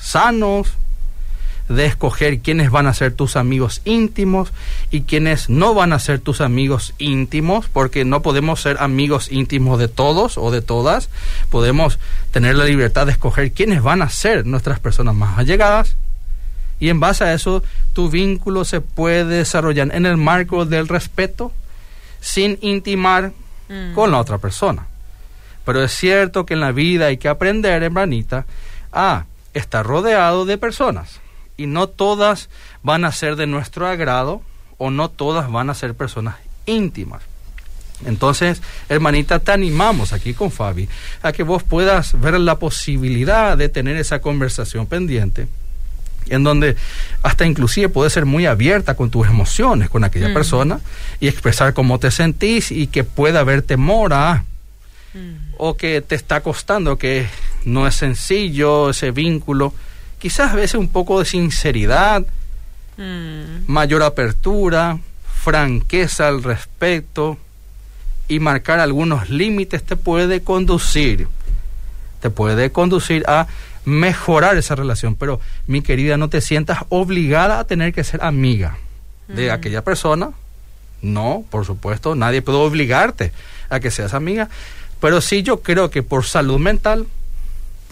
[0.01, 0.73] sanos,
[1.69, 4.51] de escoger quiénes van a ser tus amigos íntimos
[4.91, 9.79] y quiénes no van a ser tus amigos íntimos, porque no podemos ser amigos íntimos
[9.79, 11.09] de todos o de todas,
[11.49, 11.99] podemos
[12.31, 15.95] tener la libertad de escoger quiénes van a ser nuestras personas más allegadas
[16.79, 21.53] y en base a eso tu vínculo se puede desarrollar en el marco del respeto
[22.19, 23.31] sin intimar
[23.69, 23.93] mm.
[23.93, 24.87] con la otra persona.
[25.65, 28.45] Pero es cierto que en la vida hay que aprender, hermanita,
[28.91, 31.21] a estar rodeado de personas.
[31.57, 32.49] Y no todas
[32.81, 34.41] van a ser de nuestro agrado
[34.77, 36.35] o no todas van a ser personas
[36.65, 37.21] íntimas.
[38.05, 40.89] Entonces, hermanita, te animamos aquí con Fabi
[41.21, 45.47] a que vos puedas ver la posibilidad de tener esa conversación pendiente
[46.29, 46.75] en donde
[47.21, 50.33] hasta inclusive puedes ser muy abierta con tus emociones con aquella mm.
[50.33, 50.79] persona
[51.19, 54.45] y expresar cómo te sentís y que pueda haber temor a
[55.13, 55.55] mm.
[55.57, 57.27] o que te está costando, que
[57.65, 59.73] no es sencillo ese vínculo,
[60.23, 62.23] quizás a veces un poco de sinceridad,
[62.95, 63.65] mm.
[63.67, 64.97] mayor apertura,
[65.41, 67.37] franqueza al respecto
[68.29, 71.27] y marcar algunos límites te puede conducir,
[72.21, 73.47] te puede conducir a
[73.83, 75.15] mejorar esa relación.
[75.15, 78.77] Pero, mi querida, no te sientas obligada a tener que ser amiga
[79.27, 80.31] de aquella persona.
[81.01, 83.33] No, por supuesto, nadie puede obligarte
[83.69, 84.47] a que seas amiga.
[85.01, 87.07] Pero sí yo creo que por salud mental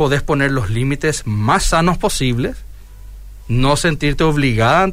[0.02, 2.58] podés poner los límites más sanos posibles,
[3.48, 4.92] no sentirte obligada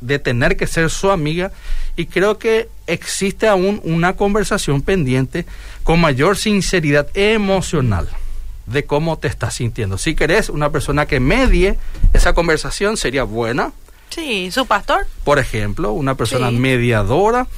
[0.00, 1.50] de tener que ser su amiga
[1.96, 5.46] y creo que existe aún una conversación pendiente
[5.82, 8.08] con mayor sinceridad emocional
[8.66, 9.98] de cómo te estás sintiendo.
[9.98, 11.76] Si querés una persona que medie
[12.12, 13.72] esa conversación sería buena.
[14.10, 15.08] Sí, su pastor.
[15.24, 17.48] Por ejemplo, una persona mediadora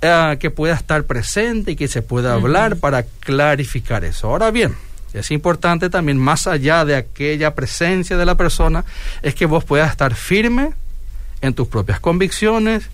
[0.00, 4.28] eh, que pueda estar presente y que se pueda hablar para clarificar eso.
[4.30, 4.74] Ahora bien,
[5.20, 8.84] es importante también, más allá de aquella presencia de la persona,
[9.22, 10.72] es que vos puedas estar firme
[11.40, 12.88] en tus propias convicciones,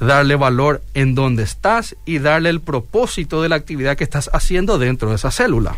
[0.00, 4.78] darle valor en donde estás y darle el propósito de la actividad que estás haciendo
[4.78, 5.76] dentro de esa célula.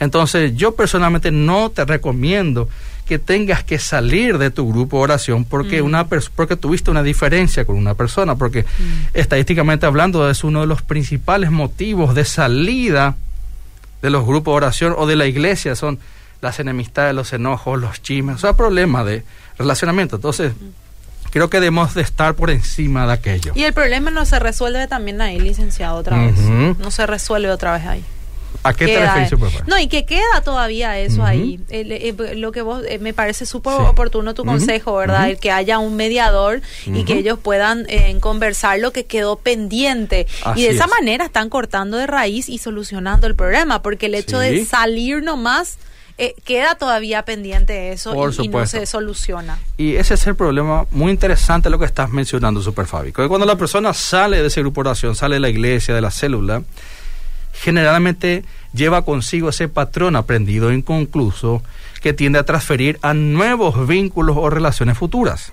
[0.00, 2.68] Entonces yo personalmente no te recomiendo
[3.06, 5.84] que tengas que salir de tu grupo de oración porque, mm.
[5.84, 9.14] una porque tuviste una diferencia con una persona, porque mm.
[9.14, 13.16] estadísticamente hablando es uno de los principales motivos de salida
[14.02, 15.98] de los grupos de oración o de la iglesia, son
[16.40, 19.24] las enemistades, los enojos, los chismes, o sea, problemas de
[19.58, 20.16] relacionamiento.
[20.16, 20.52] Entonces,
[21.30, 23.52] creo que debemos de estar por encima de aquello.
[23.54, 26.38] Y el problema no se resuelve también ahí, licenciado, otra vez.
[26.38, 28.04] No se resuelve otra vez ahí.
[28.64, 31.60] ¿A qué te refieres, No, y que queda todavía eso ahí.
[32.36, 35.30] lo que vos, eh, me parece súper oportuno tu consejo, ¿verdad?
[35.30, 40.26] El que haya un mediador y que ellos puedan eh, conversar lo que quedó pendiente.
[40.54, 44.38] y de esa manera están cortando de raíz y solucionando el problema, porque el hecho
[44.38, 45.78] de salir nomás...
[46.18, 49.58] Eh, queda todavía pendiente eso y, no se soluciona.
[49.78, 53.12] Y ese es el problema muy interesante lo que estás mencionando, Super Fabi.
[53.12, 56.10] Cuando la persona sale de esa grupo de oración, sale de la iglesia, de la
[56.10, 56.62] célula,
[57.52, 61.62] generalmente lleva consigo ese patrón aprendido inconcluso
[62.00, 65.52] que tiende a transferir a nuevos vínculos o relaciones futuras,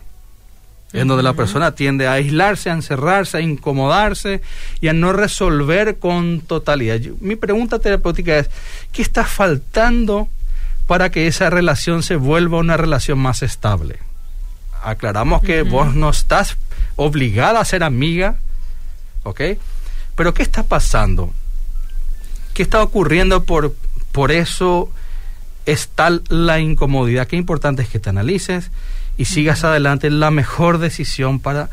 [0.94, 4.42] en donde la persona tiende a aislarse, a encerrarse, a incomodarse
[4.82, 7.00] y a no resolver con totalidad.
[7.20, 8.50] mi pregunta terapéutica es,
[8.92, 10.28] ¿qué está faltando
[10.88, 14.00] para que esa relación se vuelva una relación más estable?
[14.82, 16.58] Aclaramos que vos no estás
[16.96, 18.38] obligada a ser amiga,
[19.24, 19.42] ¿ok?
[20.16, 21.32] Pero ¿qué está pasando?
[22.54, 23.76] ¿Qué está ocurriendo por,
[24.12, 24.92] por eso
[25.66, 27.28] es tal la incomodidad?
[27.28, 28.72] Qué importante es que te analices
[29.18, 31.70] y sigas adelante la mejor decisión para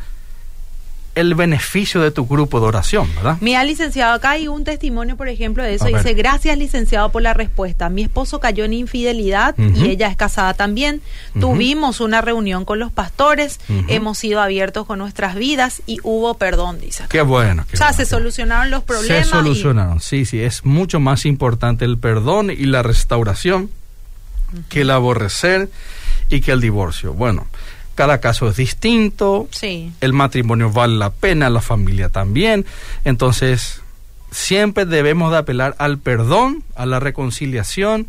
[1.17, 3.37] el beneficio de tu grupo de oración, ¿verdad?
[3.41, 5.85] Mira, licenciado, acá hay un testimonio, por ejemplo, de eso.
[5.85, 7.89] Dice, gracias, licenciado, por la respuesta.
[7.89, 11.01] Mi esposo cayó en infidelidad y ella es casada también.
[11.39, 16.79] Tuvimos una reunión con los pastores, hemos sido abiertos con nuestras vidas y hubo perdón,
[16.79, 17.05] dice.
[17.09, 17.65] Qué bueno.
[17.73, 19.25] o sea, se solucionaron los problemas.
[19.25, 20.41] Se solucionaron, sí, sí.
[20.41, 23.71] Es mucho más importante el perdón y la restauración
[24.69, 25.69] que el aborrecer
[26.29, 27.13] y que el divorcio.
[27.13, 27.47] Bueno,
[27.97, 29.91] cada caso es distinto, sí.
[30.01, 32.63] el matrimonio vale la pena, la familia también,
[33.03, 33.81] entonces
[34.29, 38.07] siempre debemos de apelar al perdón, a la reconciliación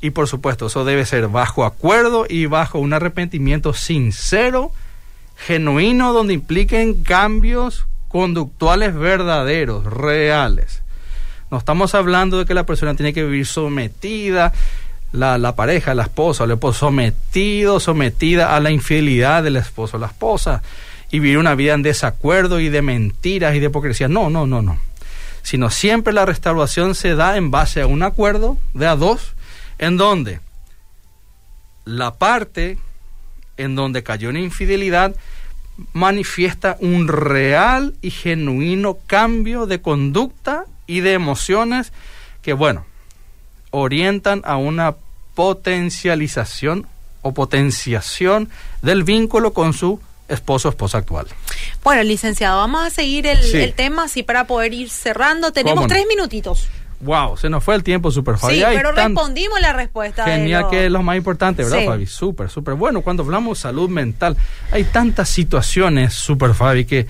[0.00, 4.72] y por supuesto eso debe ser bajo acuerdo y bajo un arrepentimiento sincero,
[5.36, 10.82] genuino, donde impliquen cambios conductuales verdaderos, reales.
[11.48, 14.52] No estamos hablando de que la persona tiene que vivir sometida,
[15.16, 19.96] la, la pareja, la esposa o el esposo sometido, sometida a la infidelidad del esposo
[19.96, 20.62] o la esposa
[21.10, 24.08] y vivir una vida en desacuerdo y de mentiras y de hipocresía.
[24.08, 24.78] No, no, no, no.
[25.42, 29.34] Sino siempre la restauración se da en base a un acuerdo de a dos,
[29.78, 30.40] en donde
[31.84, 32.78] la parte
[33.56, 35.14] en donde cayó en infidelidad
[35.92, 41.92] manifiesta un real y genuino cambio de conducta y de emociones
[42.42, 42.84] que, bueno,
[43.70, 44.96] orientan a una
[45.36, 46.86] potencialización
[47.22, 48.48] o potenciación
[48.82, 51.26] del vínculo con su esposo o esposa actual.
[51.84, 55.52] Bueno, licenciado, vamos a seguir el, tema así para poder ir cerrando.
[55.52, 56.66] Tenemos tres minutitos.
[57.00, 58.56] Wow, se nos fue el tiempo, super Fabi.
[58.56, 60.24] Sí, pero respondimos la respuesta.
[60.24, 62.06] Genial, que es lo más importante, ¿verdad, Fabi?
[62.06, 62.74] Súper, súper.
[62.74, 64.36] Bueno, cuando hablamos de salud mental,
[64.72, 67.06] hay tantas situaciones, super Fabi, que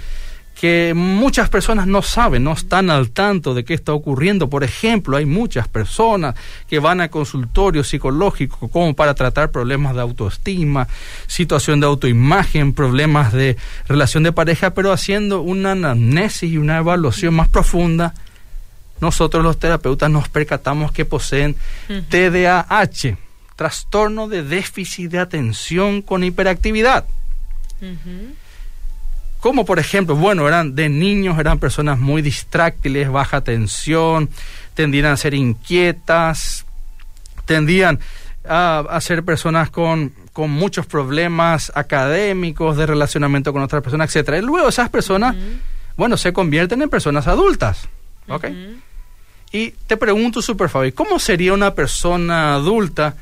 [0.59, 4.49] que muchas personas no saben, no están al tanto de qué está ocurriendo.
[4.49, 6.35] Por ejemplo, hay muchas personas
[6.67, 10.89] que van a consultorios psicológicos como para tratar problemas de autoestima,
[11.27, 17.35] situación de autoimagen, problemas de relación de pareja, pero haciendo una anamnesis y una evaluación
[17.35, 18.15] más profunda.
[18.99, 21.55] Nosotros los terapeutas nos percatamos que poseen
[22.09, 23.19] TDAH,
[23.57, 27.05] trastorno de déficit de atención con hiperactividad
[29.41, 34.29] como por ejemplo, bueno, eran de niños, eran personas muy distráctiles, baja tensión,
[34.75, 36.67] tendían a ser inquietas,
[37.45, 38.01] tendían
[38.49, 44.39] a, ser personas con, con, muchos problemas académicos, de relacionamiento con otras personas, etcétera.
[44.39, 45.35] Y luego esas personas,
[45.97, 47.89] bueno, se convierten en personas adultas.
[48.29, 48.47] ¿Ok?
[49.53, 53.15] Y te pregunto, Super Fabi, ¿cómo sería una persona adulta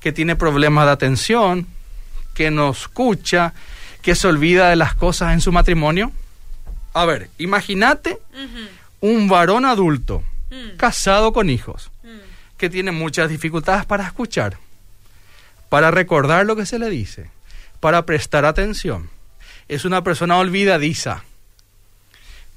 [0.00, 1.66] que tiene problemas de atención,
[2.34, 3.52] que no escucha,
[4.06, 6.12] que se olvida de las cosas en su matrimonio?
[6.94, 8.20] A ver, imagínate
[9.00, 10.76] un varón adulto, mm.
[10.76, 12.56] casado con hijos, mm.
[12.56, 14.58] que tiene muchas dificultades para escuchar,
[15.68, 17.32] para recordar lo que se le dice,
[17.80, 19.10] para prestar atención.
[19.66, 21.24] Es una persona olvidadiza.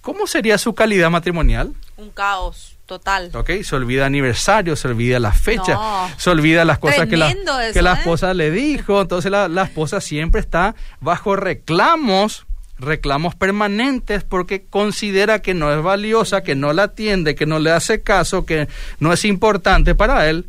[0.01, 1.73] ¿Cómo sería su calidad matrimonial?
[1.97, 3.29] Un caos total.
[3.35, 5.79] Ok, se olvida aniversario, se olvida la fecha,
[6.17, 7.31] se olvida las cosas que la,
[7.71, 7.97] que la ¿eh?
[7.99, 8.99] esposa le dijo.
[8.99, 12.47] Entonces la, la esposa siempre está bajo reclamos
[12.79, 17.71] reclamos permanentes porque considera que no es valiosa, que no la atiende, que no le
[17.71, 18.67] hace caso, que
[18.99, 20.45] no es importante para él.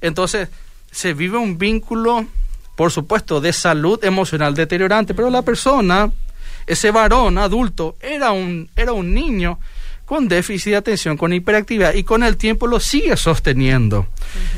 [0.00, 0.48] Entonces,
[0.92, 2.26] se vive un vínculo,
[2.76, 6.12] por supuesto, de salud emocional deteriorante, pero la persona,
[6.64, 9.58] ese varón adulto, era un, era un niño
[10.08, 14.06] con déficit de atención, con hiperactividad y con el tiempo lo sigue sosteniendo,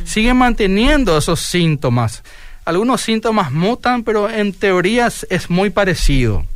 [0.04, 2.22] sigue manteniendo esos síntomas.
[2.64, 6.46] Algunos síntomas mutan, pero en teorías es muy parecido.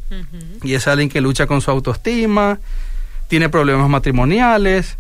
[0.62, 2.60] Y es alguien que lucha con su autoestima,
[3.26, 4.96] tiene problemas matrimoniales,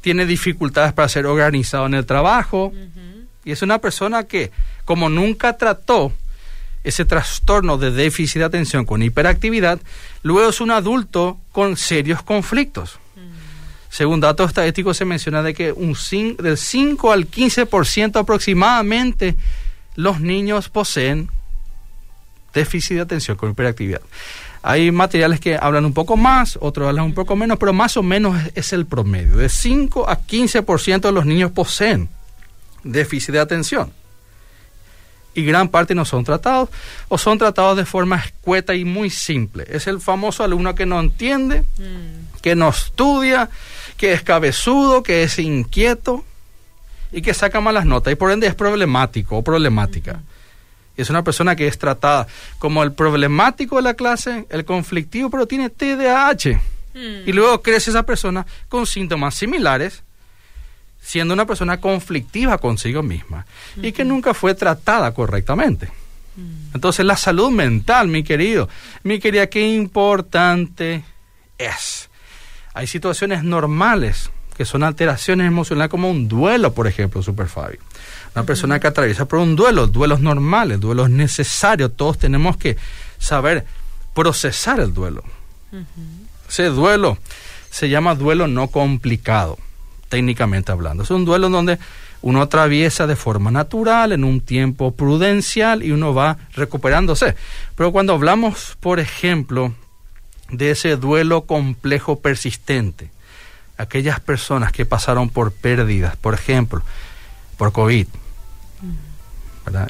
[0.00, 2.72] tiene dificultades para ser organizado en el trabajo.
[3.44, 4.52] Y es una persona que,
[4.86, 6.12] como nunca trató
[6.82, 9.80] ese trastorno de déficit de atención con hiperactividad,
[10.22, 13.00] luego es un adulto con serios conflictos.
[13.94, 15.96] Según datos estadísticos se menciona de que un
[16.38, 19.36] del 5 al 15% aproximadamente
[19.94, 21.30] los niños poseen
[22.52, 24.00] déficit de atención con hiperactividad.
[24.64, 28.02] Hay materiales que hablan un poco más, otros hablan un poco menos, pero más o
[28.02, 29.36] menos es, el promedio.
[29.36, 32.08] De 5 a 15% de los niños poseen
[32.82, 33.92] déficit de atención.
[35.36, 36.68] Y gran parte no son tratados
[37.06, 39.64] o son tratados de forma escueta y muy simple.
[39.68, 42.40] Es el famoso alumno que no entiende, mm.
[42.40, 43.50] que no estudia,
[43.96, 46.24] que es cabezudo, que es inquieto
[47.12, 50.20] y que saca malas notas y por ende es problemático o problemática.
[50.96, 52.26] Es una persona que es tratada
[52.58, 56.60] como el problemático de la clase, el conflictivo, pero tiene TDAH.
[56.94, 57.28] Mm.
[57.28, 60.02] Y luego crece esa persona con síntomas similares,
[61.00, 63.44] siendo una persona conflictiva consigo misma
[63.76, 65.86] y que nunca fue tratada correctamente.
[66.36, 66.74] Mm.
[66.74, 68.68] Entonces la salud mental, mi querido,
[69.02, 71.04] mi querida, qué importante
[71.58, 72.08] es
[72.74, 77.78] hay situaciones normales que son alteraciones emocionales como un duelo, por ejemplo, Super Fabi.
[78.34, 82.76] Una persona que atraviesa por un duelo, duelos normales, duelos necesarios, todos tenemos que
[83.18, 83.64] saber
[84.14, 85.22] procesar el duelo.
[86.48, 87.18] Ese duelo
[87.70, 89.58] se llama duelo no complicado,
[90.08, 91.02] técnicamente hablando.
[91.02, 91.78] Es un duelo donde
[92.22, 97.34] uno atraviesa de forma natural, en un tiempo prudencial y uno va recuperándose.
[97.76, 99.74] Pero cuando hablamos, por ejemplo,
[100.50, 103.10] de ese duelo complejo persistente,
[103.76, 106.82] aquellas personas que pasaron por pérdidas, por ejemplo,
[107.56, 108.06] por COVID,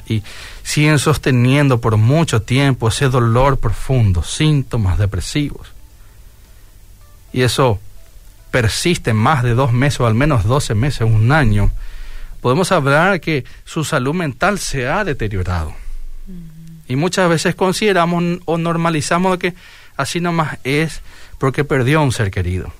[0.07, 0.23] y
[0.63, 5.67] siguen sosteniendo por mucho tiempo ese dolor profundo, síntomas depresivos.
[7.33, 7.79] Y eso
[8.51, 11.71] persiste más de dos meses o al menos doce meses, un año.
[12.39, 15.73] Podemos hablar que su salud mental se ha deteriorado.
[16.87, 19.53] Y muchas veces consideramos o normalizamos que
[19.97, 21.01] así nomás es
[21.37, 22.71] porque perdió a un ser querido.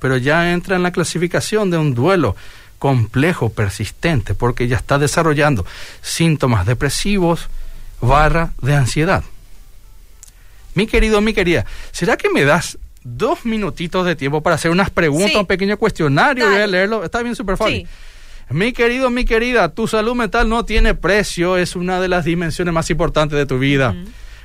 [0.00, 2.36] Pero ya entra en la clasificación de un duelo
[2.78, 5.64] complejo, persistente, porque ya está desarrollando
[6.02, 7.48] síntomas depresivos
[8.00, 9.24] barra de ansiedad.
[10.74, 14.90] Mi querido, mi querida, ¿será que me das dos minutitos de tiempo para hacer unas
[14.90, 16.48] preguntas, un pequeño cuestionario?
[16.48, 17.04] Voy a leerlo.
[17.04, 17.88] Está bien, súper fácil.
[18.50, 22.74] Mi querido, mi querida, tu salud mental no tiene precio, es una de las dimensiones
[22.74, 23.94] más importantes de tu vida.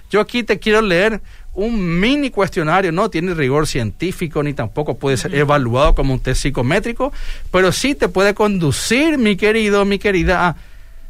[0.10, 1.22] Yo aquí te quiero leer
[1.54, 6.44] un mini cuestionario, no tiene rigor científico ni tampoco puede ser evaluado como un test
[6.44, 7.12] psicométrico,
[7.52, 10.56] pero sí te puede conducir, mi querido, mi querida, a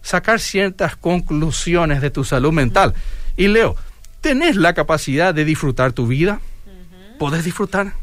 [0.01, 2.93] sacar ciertas conclusiones de tu salud mental.
[3.37, 3.75] Y Leo,
[4.21, 6.39] ¿tenés la capacidad de disfrutar tu vida?
[7.17, 7.93] ¿Podés disfrutar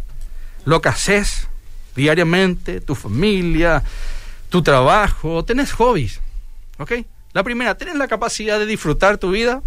[0.65, 1.49] lo que haces
[1.95, 3.83] diariamente, tu familia,
[4.51, 5.45] tu trabajo?
[5.45, 6.21] ¿Tenés hobbies?
[6.79, 6.93] ¿Ok?
[7.33, 9.63] La primera, ¿tenés la capacidad de disfrutar tu vida?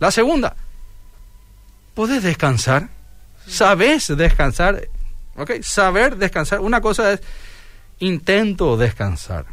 [0.00, 0.56] La segunda,
[1.94, 2.88] ¿podés descansar?
[3.46, 4.88] ¿Sabes descansar?
[5.36, 5.62] ¿Ok?
[5.62, 6.60] Saber descansar.
[6.60, 7.20] Una cosa es
[7.98, 9.46] intento descansar,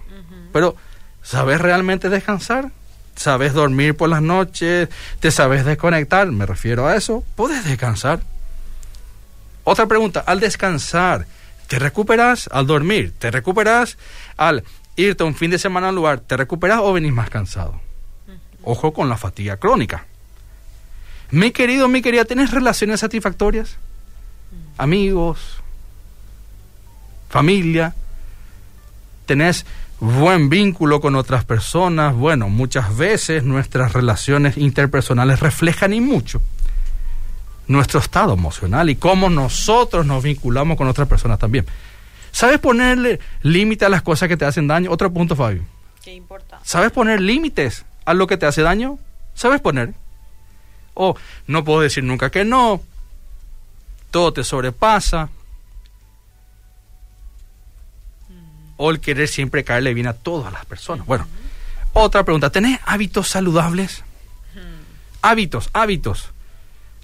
[0.52, 0.76] pero
[1.22, 2.72] ¿sabes realmente descansar?
[3.16, 4.90] ¿Sabes dormir por las noches?
[5.20, 6.32] ¿Te sabes desconectar?
[6.32, 7.24] Me refiero a eso.
[7.36, 8.22] ¿Puedes descansar?
[9.64, 11.28] Otra pregunta, al descansar,
[11.68, 13.14] ¿te recuperas al dormir?
[13.18, 13.98] ¿Te recuperas
[14.38, 14.64] al
[14.96, 16.22] irte un fin de semana al lugar?
[16.22, 17.80] ¿Te recuperas o venís más cansado?
[18.64, 20.08] Ojo con la fatiga crónica.
[21.32, 23.78] Mi querido, mi querida, ¿tenés relaciones satisfactorias?
[24.78, 25.62] Amigos,
[27.30, 27.96] familia,
[29.26, 29.66] tenés
[30.00, 32.14] buen vínculo con otras personas.
[32.16, 36.42] Bueno, muchas veces nuestras relaciones interpersonales reflejan y mucho
[37.68, 41.66] nuestro estado emocional y cómo nosotros nos vinculamos con otras personas también.
[42.32, 44.92] ¿Sabes ponerle límite a las cosas que te hacen daño?
[44.92, 45.64] Otro punto, Fabio.
[46.04, 46.68] Qué importante.
[46.68, 49.00] ¿Sabes poner límites a lo que te hace daño?
[49.34, 49.94] ¿Sabes poner?
[51.02, 51.16] O
[51.48, 52.82] no puedo decir nunca que no,
[54.12, 55.30] todo te sobrepasa,
[58.78, 61.06] o el querer siempre caerle bien a todas las personas.
[61.06, 61.28] Bueno,
[61.94, 64.04] otra pregunta, ¿tenés hábitos saludables?
[65.24, 66.30] Hábitos, hábitos,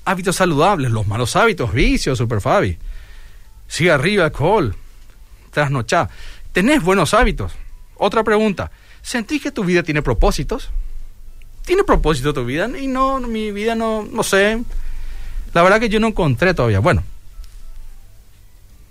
[0.05, 2.77] hábitos saludables, los malos hábitos, vicios, super Fabi,
[3.67, 4.75] sigue arriba, alcohol,
[5.51, 6.09] trasnochar.
[6.51, 7.53] ¿Tenés buenos hábitos?
[7.95, 10.69] Otra pregunta, ¿sentís que tu vida tiene propósitos?
[11.67, 14.63] Tiene propósito tu vida y no, mi vida no, no sé.
[15.53, 16.79] La verdad que yo no encontré todavía.
[16.79, 17.03] Bueno,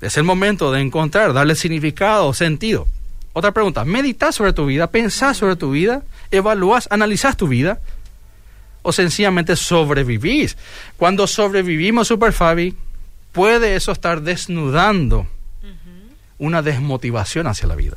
[0.03, 2.87] es el momento de encontrar, darle significado, sentido.
[3.33, 4.91] Otra pregunta, ¿meditas sobre tu vida?
[4.91, 6.03] ¿Pensás sobre tu vida?
[6.31, 6.87] ¿Evalúas?
[6.91, 7.81] ¿Analizás tu vida?
[8.83, 10.59] ¿O sencillamente sobrevivís?
[10.99, 12.77] Cuando sobrevivimos, Super Fabi,
[13.33, 15.27] puede eso estar desnudando
[16.39, 17.97] una desmotivación hacia la vida.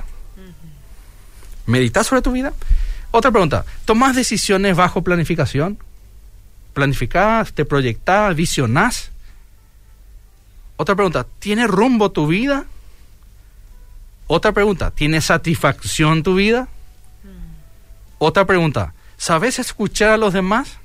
[1.65, 2.53] ¿Meditas sobre tu vida?
[3.11, 5.79] Otra pregunta, ¿tomás decisiones bajo planificación?
[6.73, 9.11] ¿Planificás, te proyectás, visionás?
[10.77, 12.65] Otra pregunta, ¿tiene rumbo tu vida?
[14.27, 16.67] Otra pregunta, ¿tiene satisfacción tu vida?
[18.19, 20.77] Otra pregunta, ¿sabes escuchar a los demás?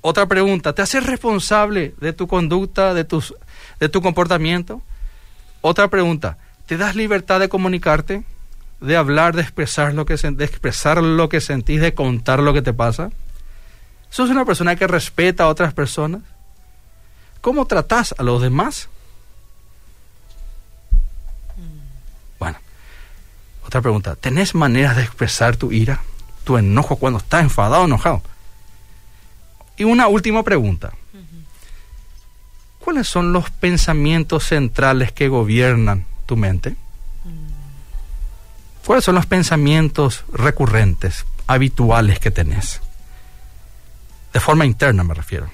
[0.00, 3.34] Otra pregunta, ¿te haces responsable de tu conducta, de, tus,
[3.78, 4.82] de tu comportamiento?
[5.60, 8.24] Otra pregunta, ¿te das libertad de comunicarte?
[8.80, 12.62] De hablar, de expresar lo que, de expresar lo que sentís, de contar lo que
[12.62, 13.10] te pasa?
[14.10, 16.22] ¿Sos una persona que respeta a otras personas?
[17.40, 18.88] ¿Cómo tratás a los demás?
[22.38, 22.58] Bueno,
[23.64, 24.16] otra pregunta.
[24.16, 26.02] ¿Tenés maneras de expresar tu ira,
[26.44, 28.22] tu enojo cuando estás enfadado o enojado?
[29.76, 30.92] Y una última pregunta.
[32.80, 36.76] ¿Cuáles son los pensamientos centrales que gobiernan tu mente?
[38.86, 42.80] ¿Cuáles son los pensamientos recurrentes, habituales que tenés?
[44.32, 45.50] De forma interna me refiero.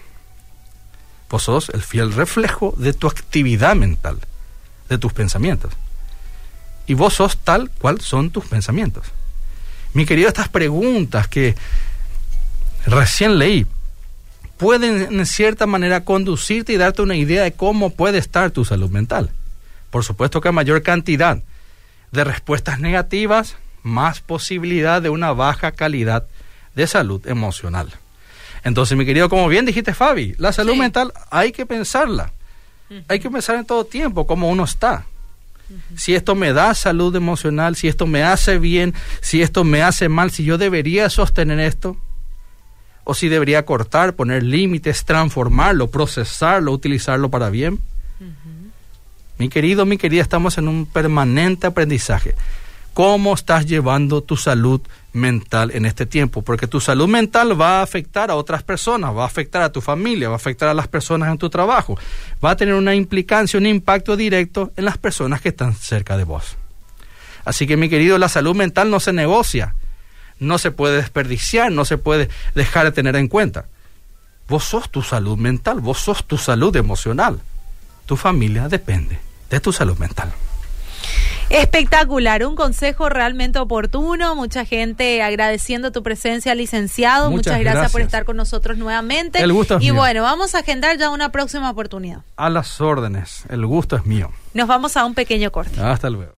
[1.31, 4.19] Vos sos el fiel reflejo de tu actividad mental,
[4.91, 5.73] de tus pensamientos.
[6.87, 9.07] Y vos sos tal cual son tus pensamientos.
[9.95, 11.55] Mi querido, estas preguntas que
[12.85, 13.67] recién leí
[14.59, 18.91] pueden en cierta manera conducirte y darte una idea de cómo puede estar tu salud
[18.91, 19.31] mental.
[19.91, 21.43] Por supuesto que a mayor cantidad
[22.13, 26.27] de respuestas negativas, más posibilidad de una baja calidad
[26.75, 27.91] de salud emocional.
[28.65, 32.33] Entonces, mi querido, como bien dijiste, Fabi, la salud mental hay que pensarla.
[33.09, 35.07] Hay que pensar en todo tiempo cómo uno está.
[35.97, 40.09] Si esto me da salud emocional, si esto me hace bien, si esto me hace
[40.11, 41.97] mal, si yo debería sostener esto,
[43.05, 47.81] o si debería cortar, poner límites, transformarlo, procesarlo, utilizarlo para bien.
[49.43, 52.37] Mi querido, mi querida, estamos en un permanente aprendizaje.
[52.95, 54.81] ¿Cómo estás llevando tu salud
[55.13, 56.43] mental en este tiempo?
[56.43, 59.81] Porque tu salud mental va a afectar a otras personas, va a afectar a tu
[59.81, 61.99] familia, va a afectar a las personas en tu trabajo,
[62.43, 66.23] va a tener una implicancia, un impacto directo en las personas que están cerca de
[66.23, 66.57] vos.
[67.45, 69.75] Así que mi querido, la salud mental no se negocia,
[70.39, 73.65] no se puede desperdiciar, no se puede dejar de tener en cuenta.
[74.49, 77.41] Vos sos tu salud mental, vos sos tu salud emocional.
[78.07, 80.33] Tu familia depende de tu salud mental.
[81.51, 84.35] Espectacular, un consejo realmente oportuno.
[84.35, 87.31] Mucha gente agradeciendo tu presencia, licenciado.
[87.31, 89.39] Muchas, gracias, por estar con nosotros nuevamente.
[89.39, 92.23] El gusto es y bueno, vamos a agendar ya una próxima oportunidad.
[92.37, 94.31] A las órdenes, el gusto es mío.
[94.55, 95.79] Nos vamos a un pequeño corte.
[95.79, 96.31] Hasta luego.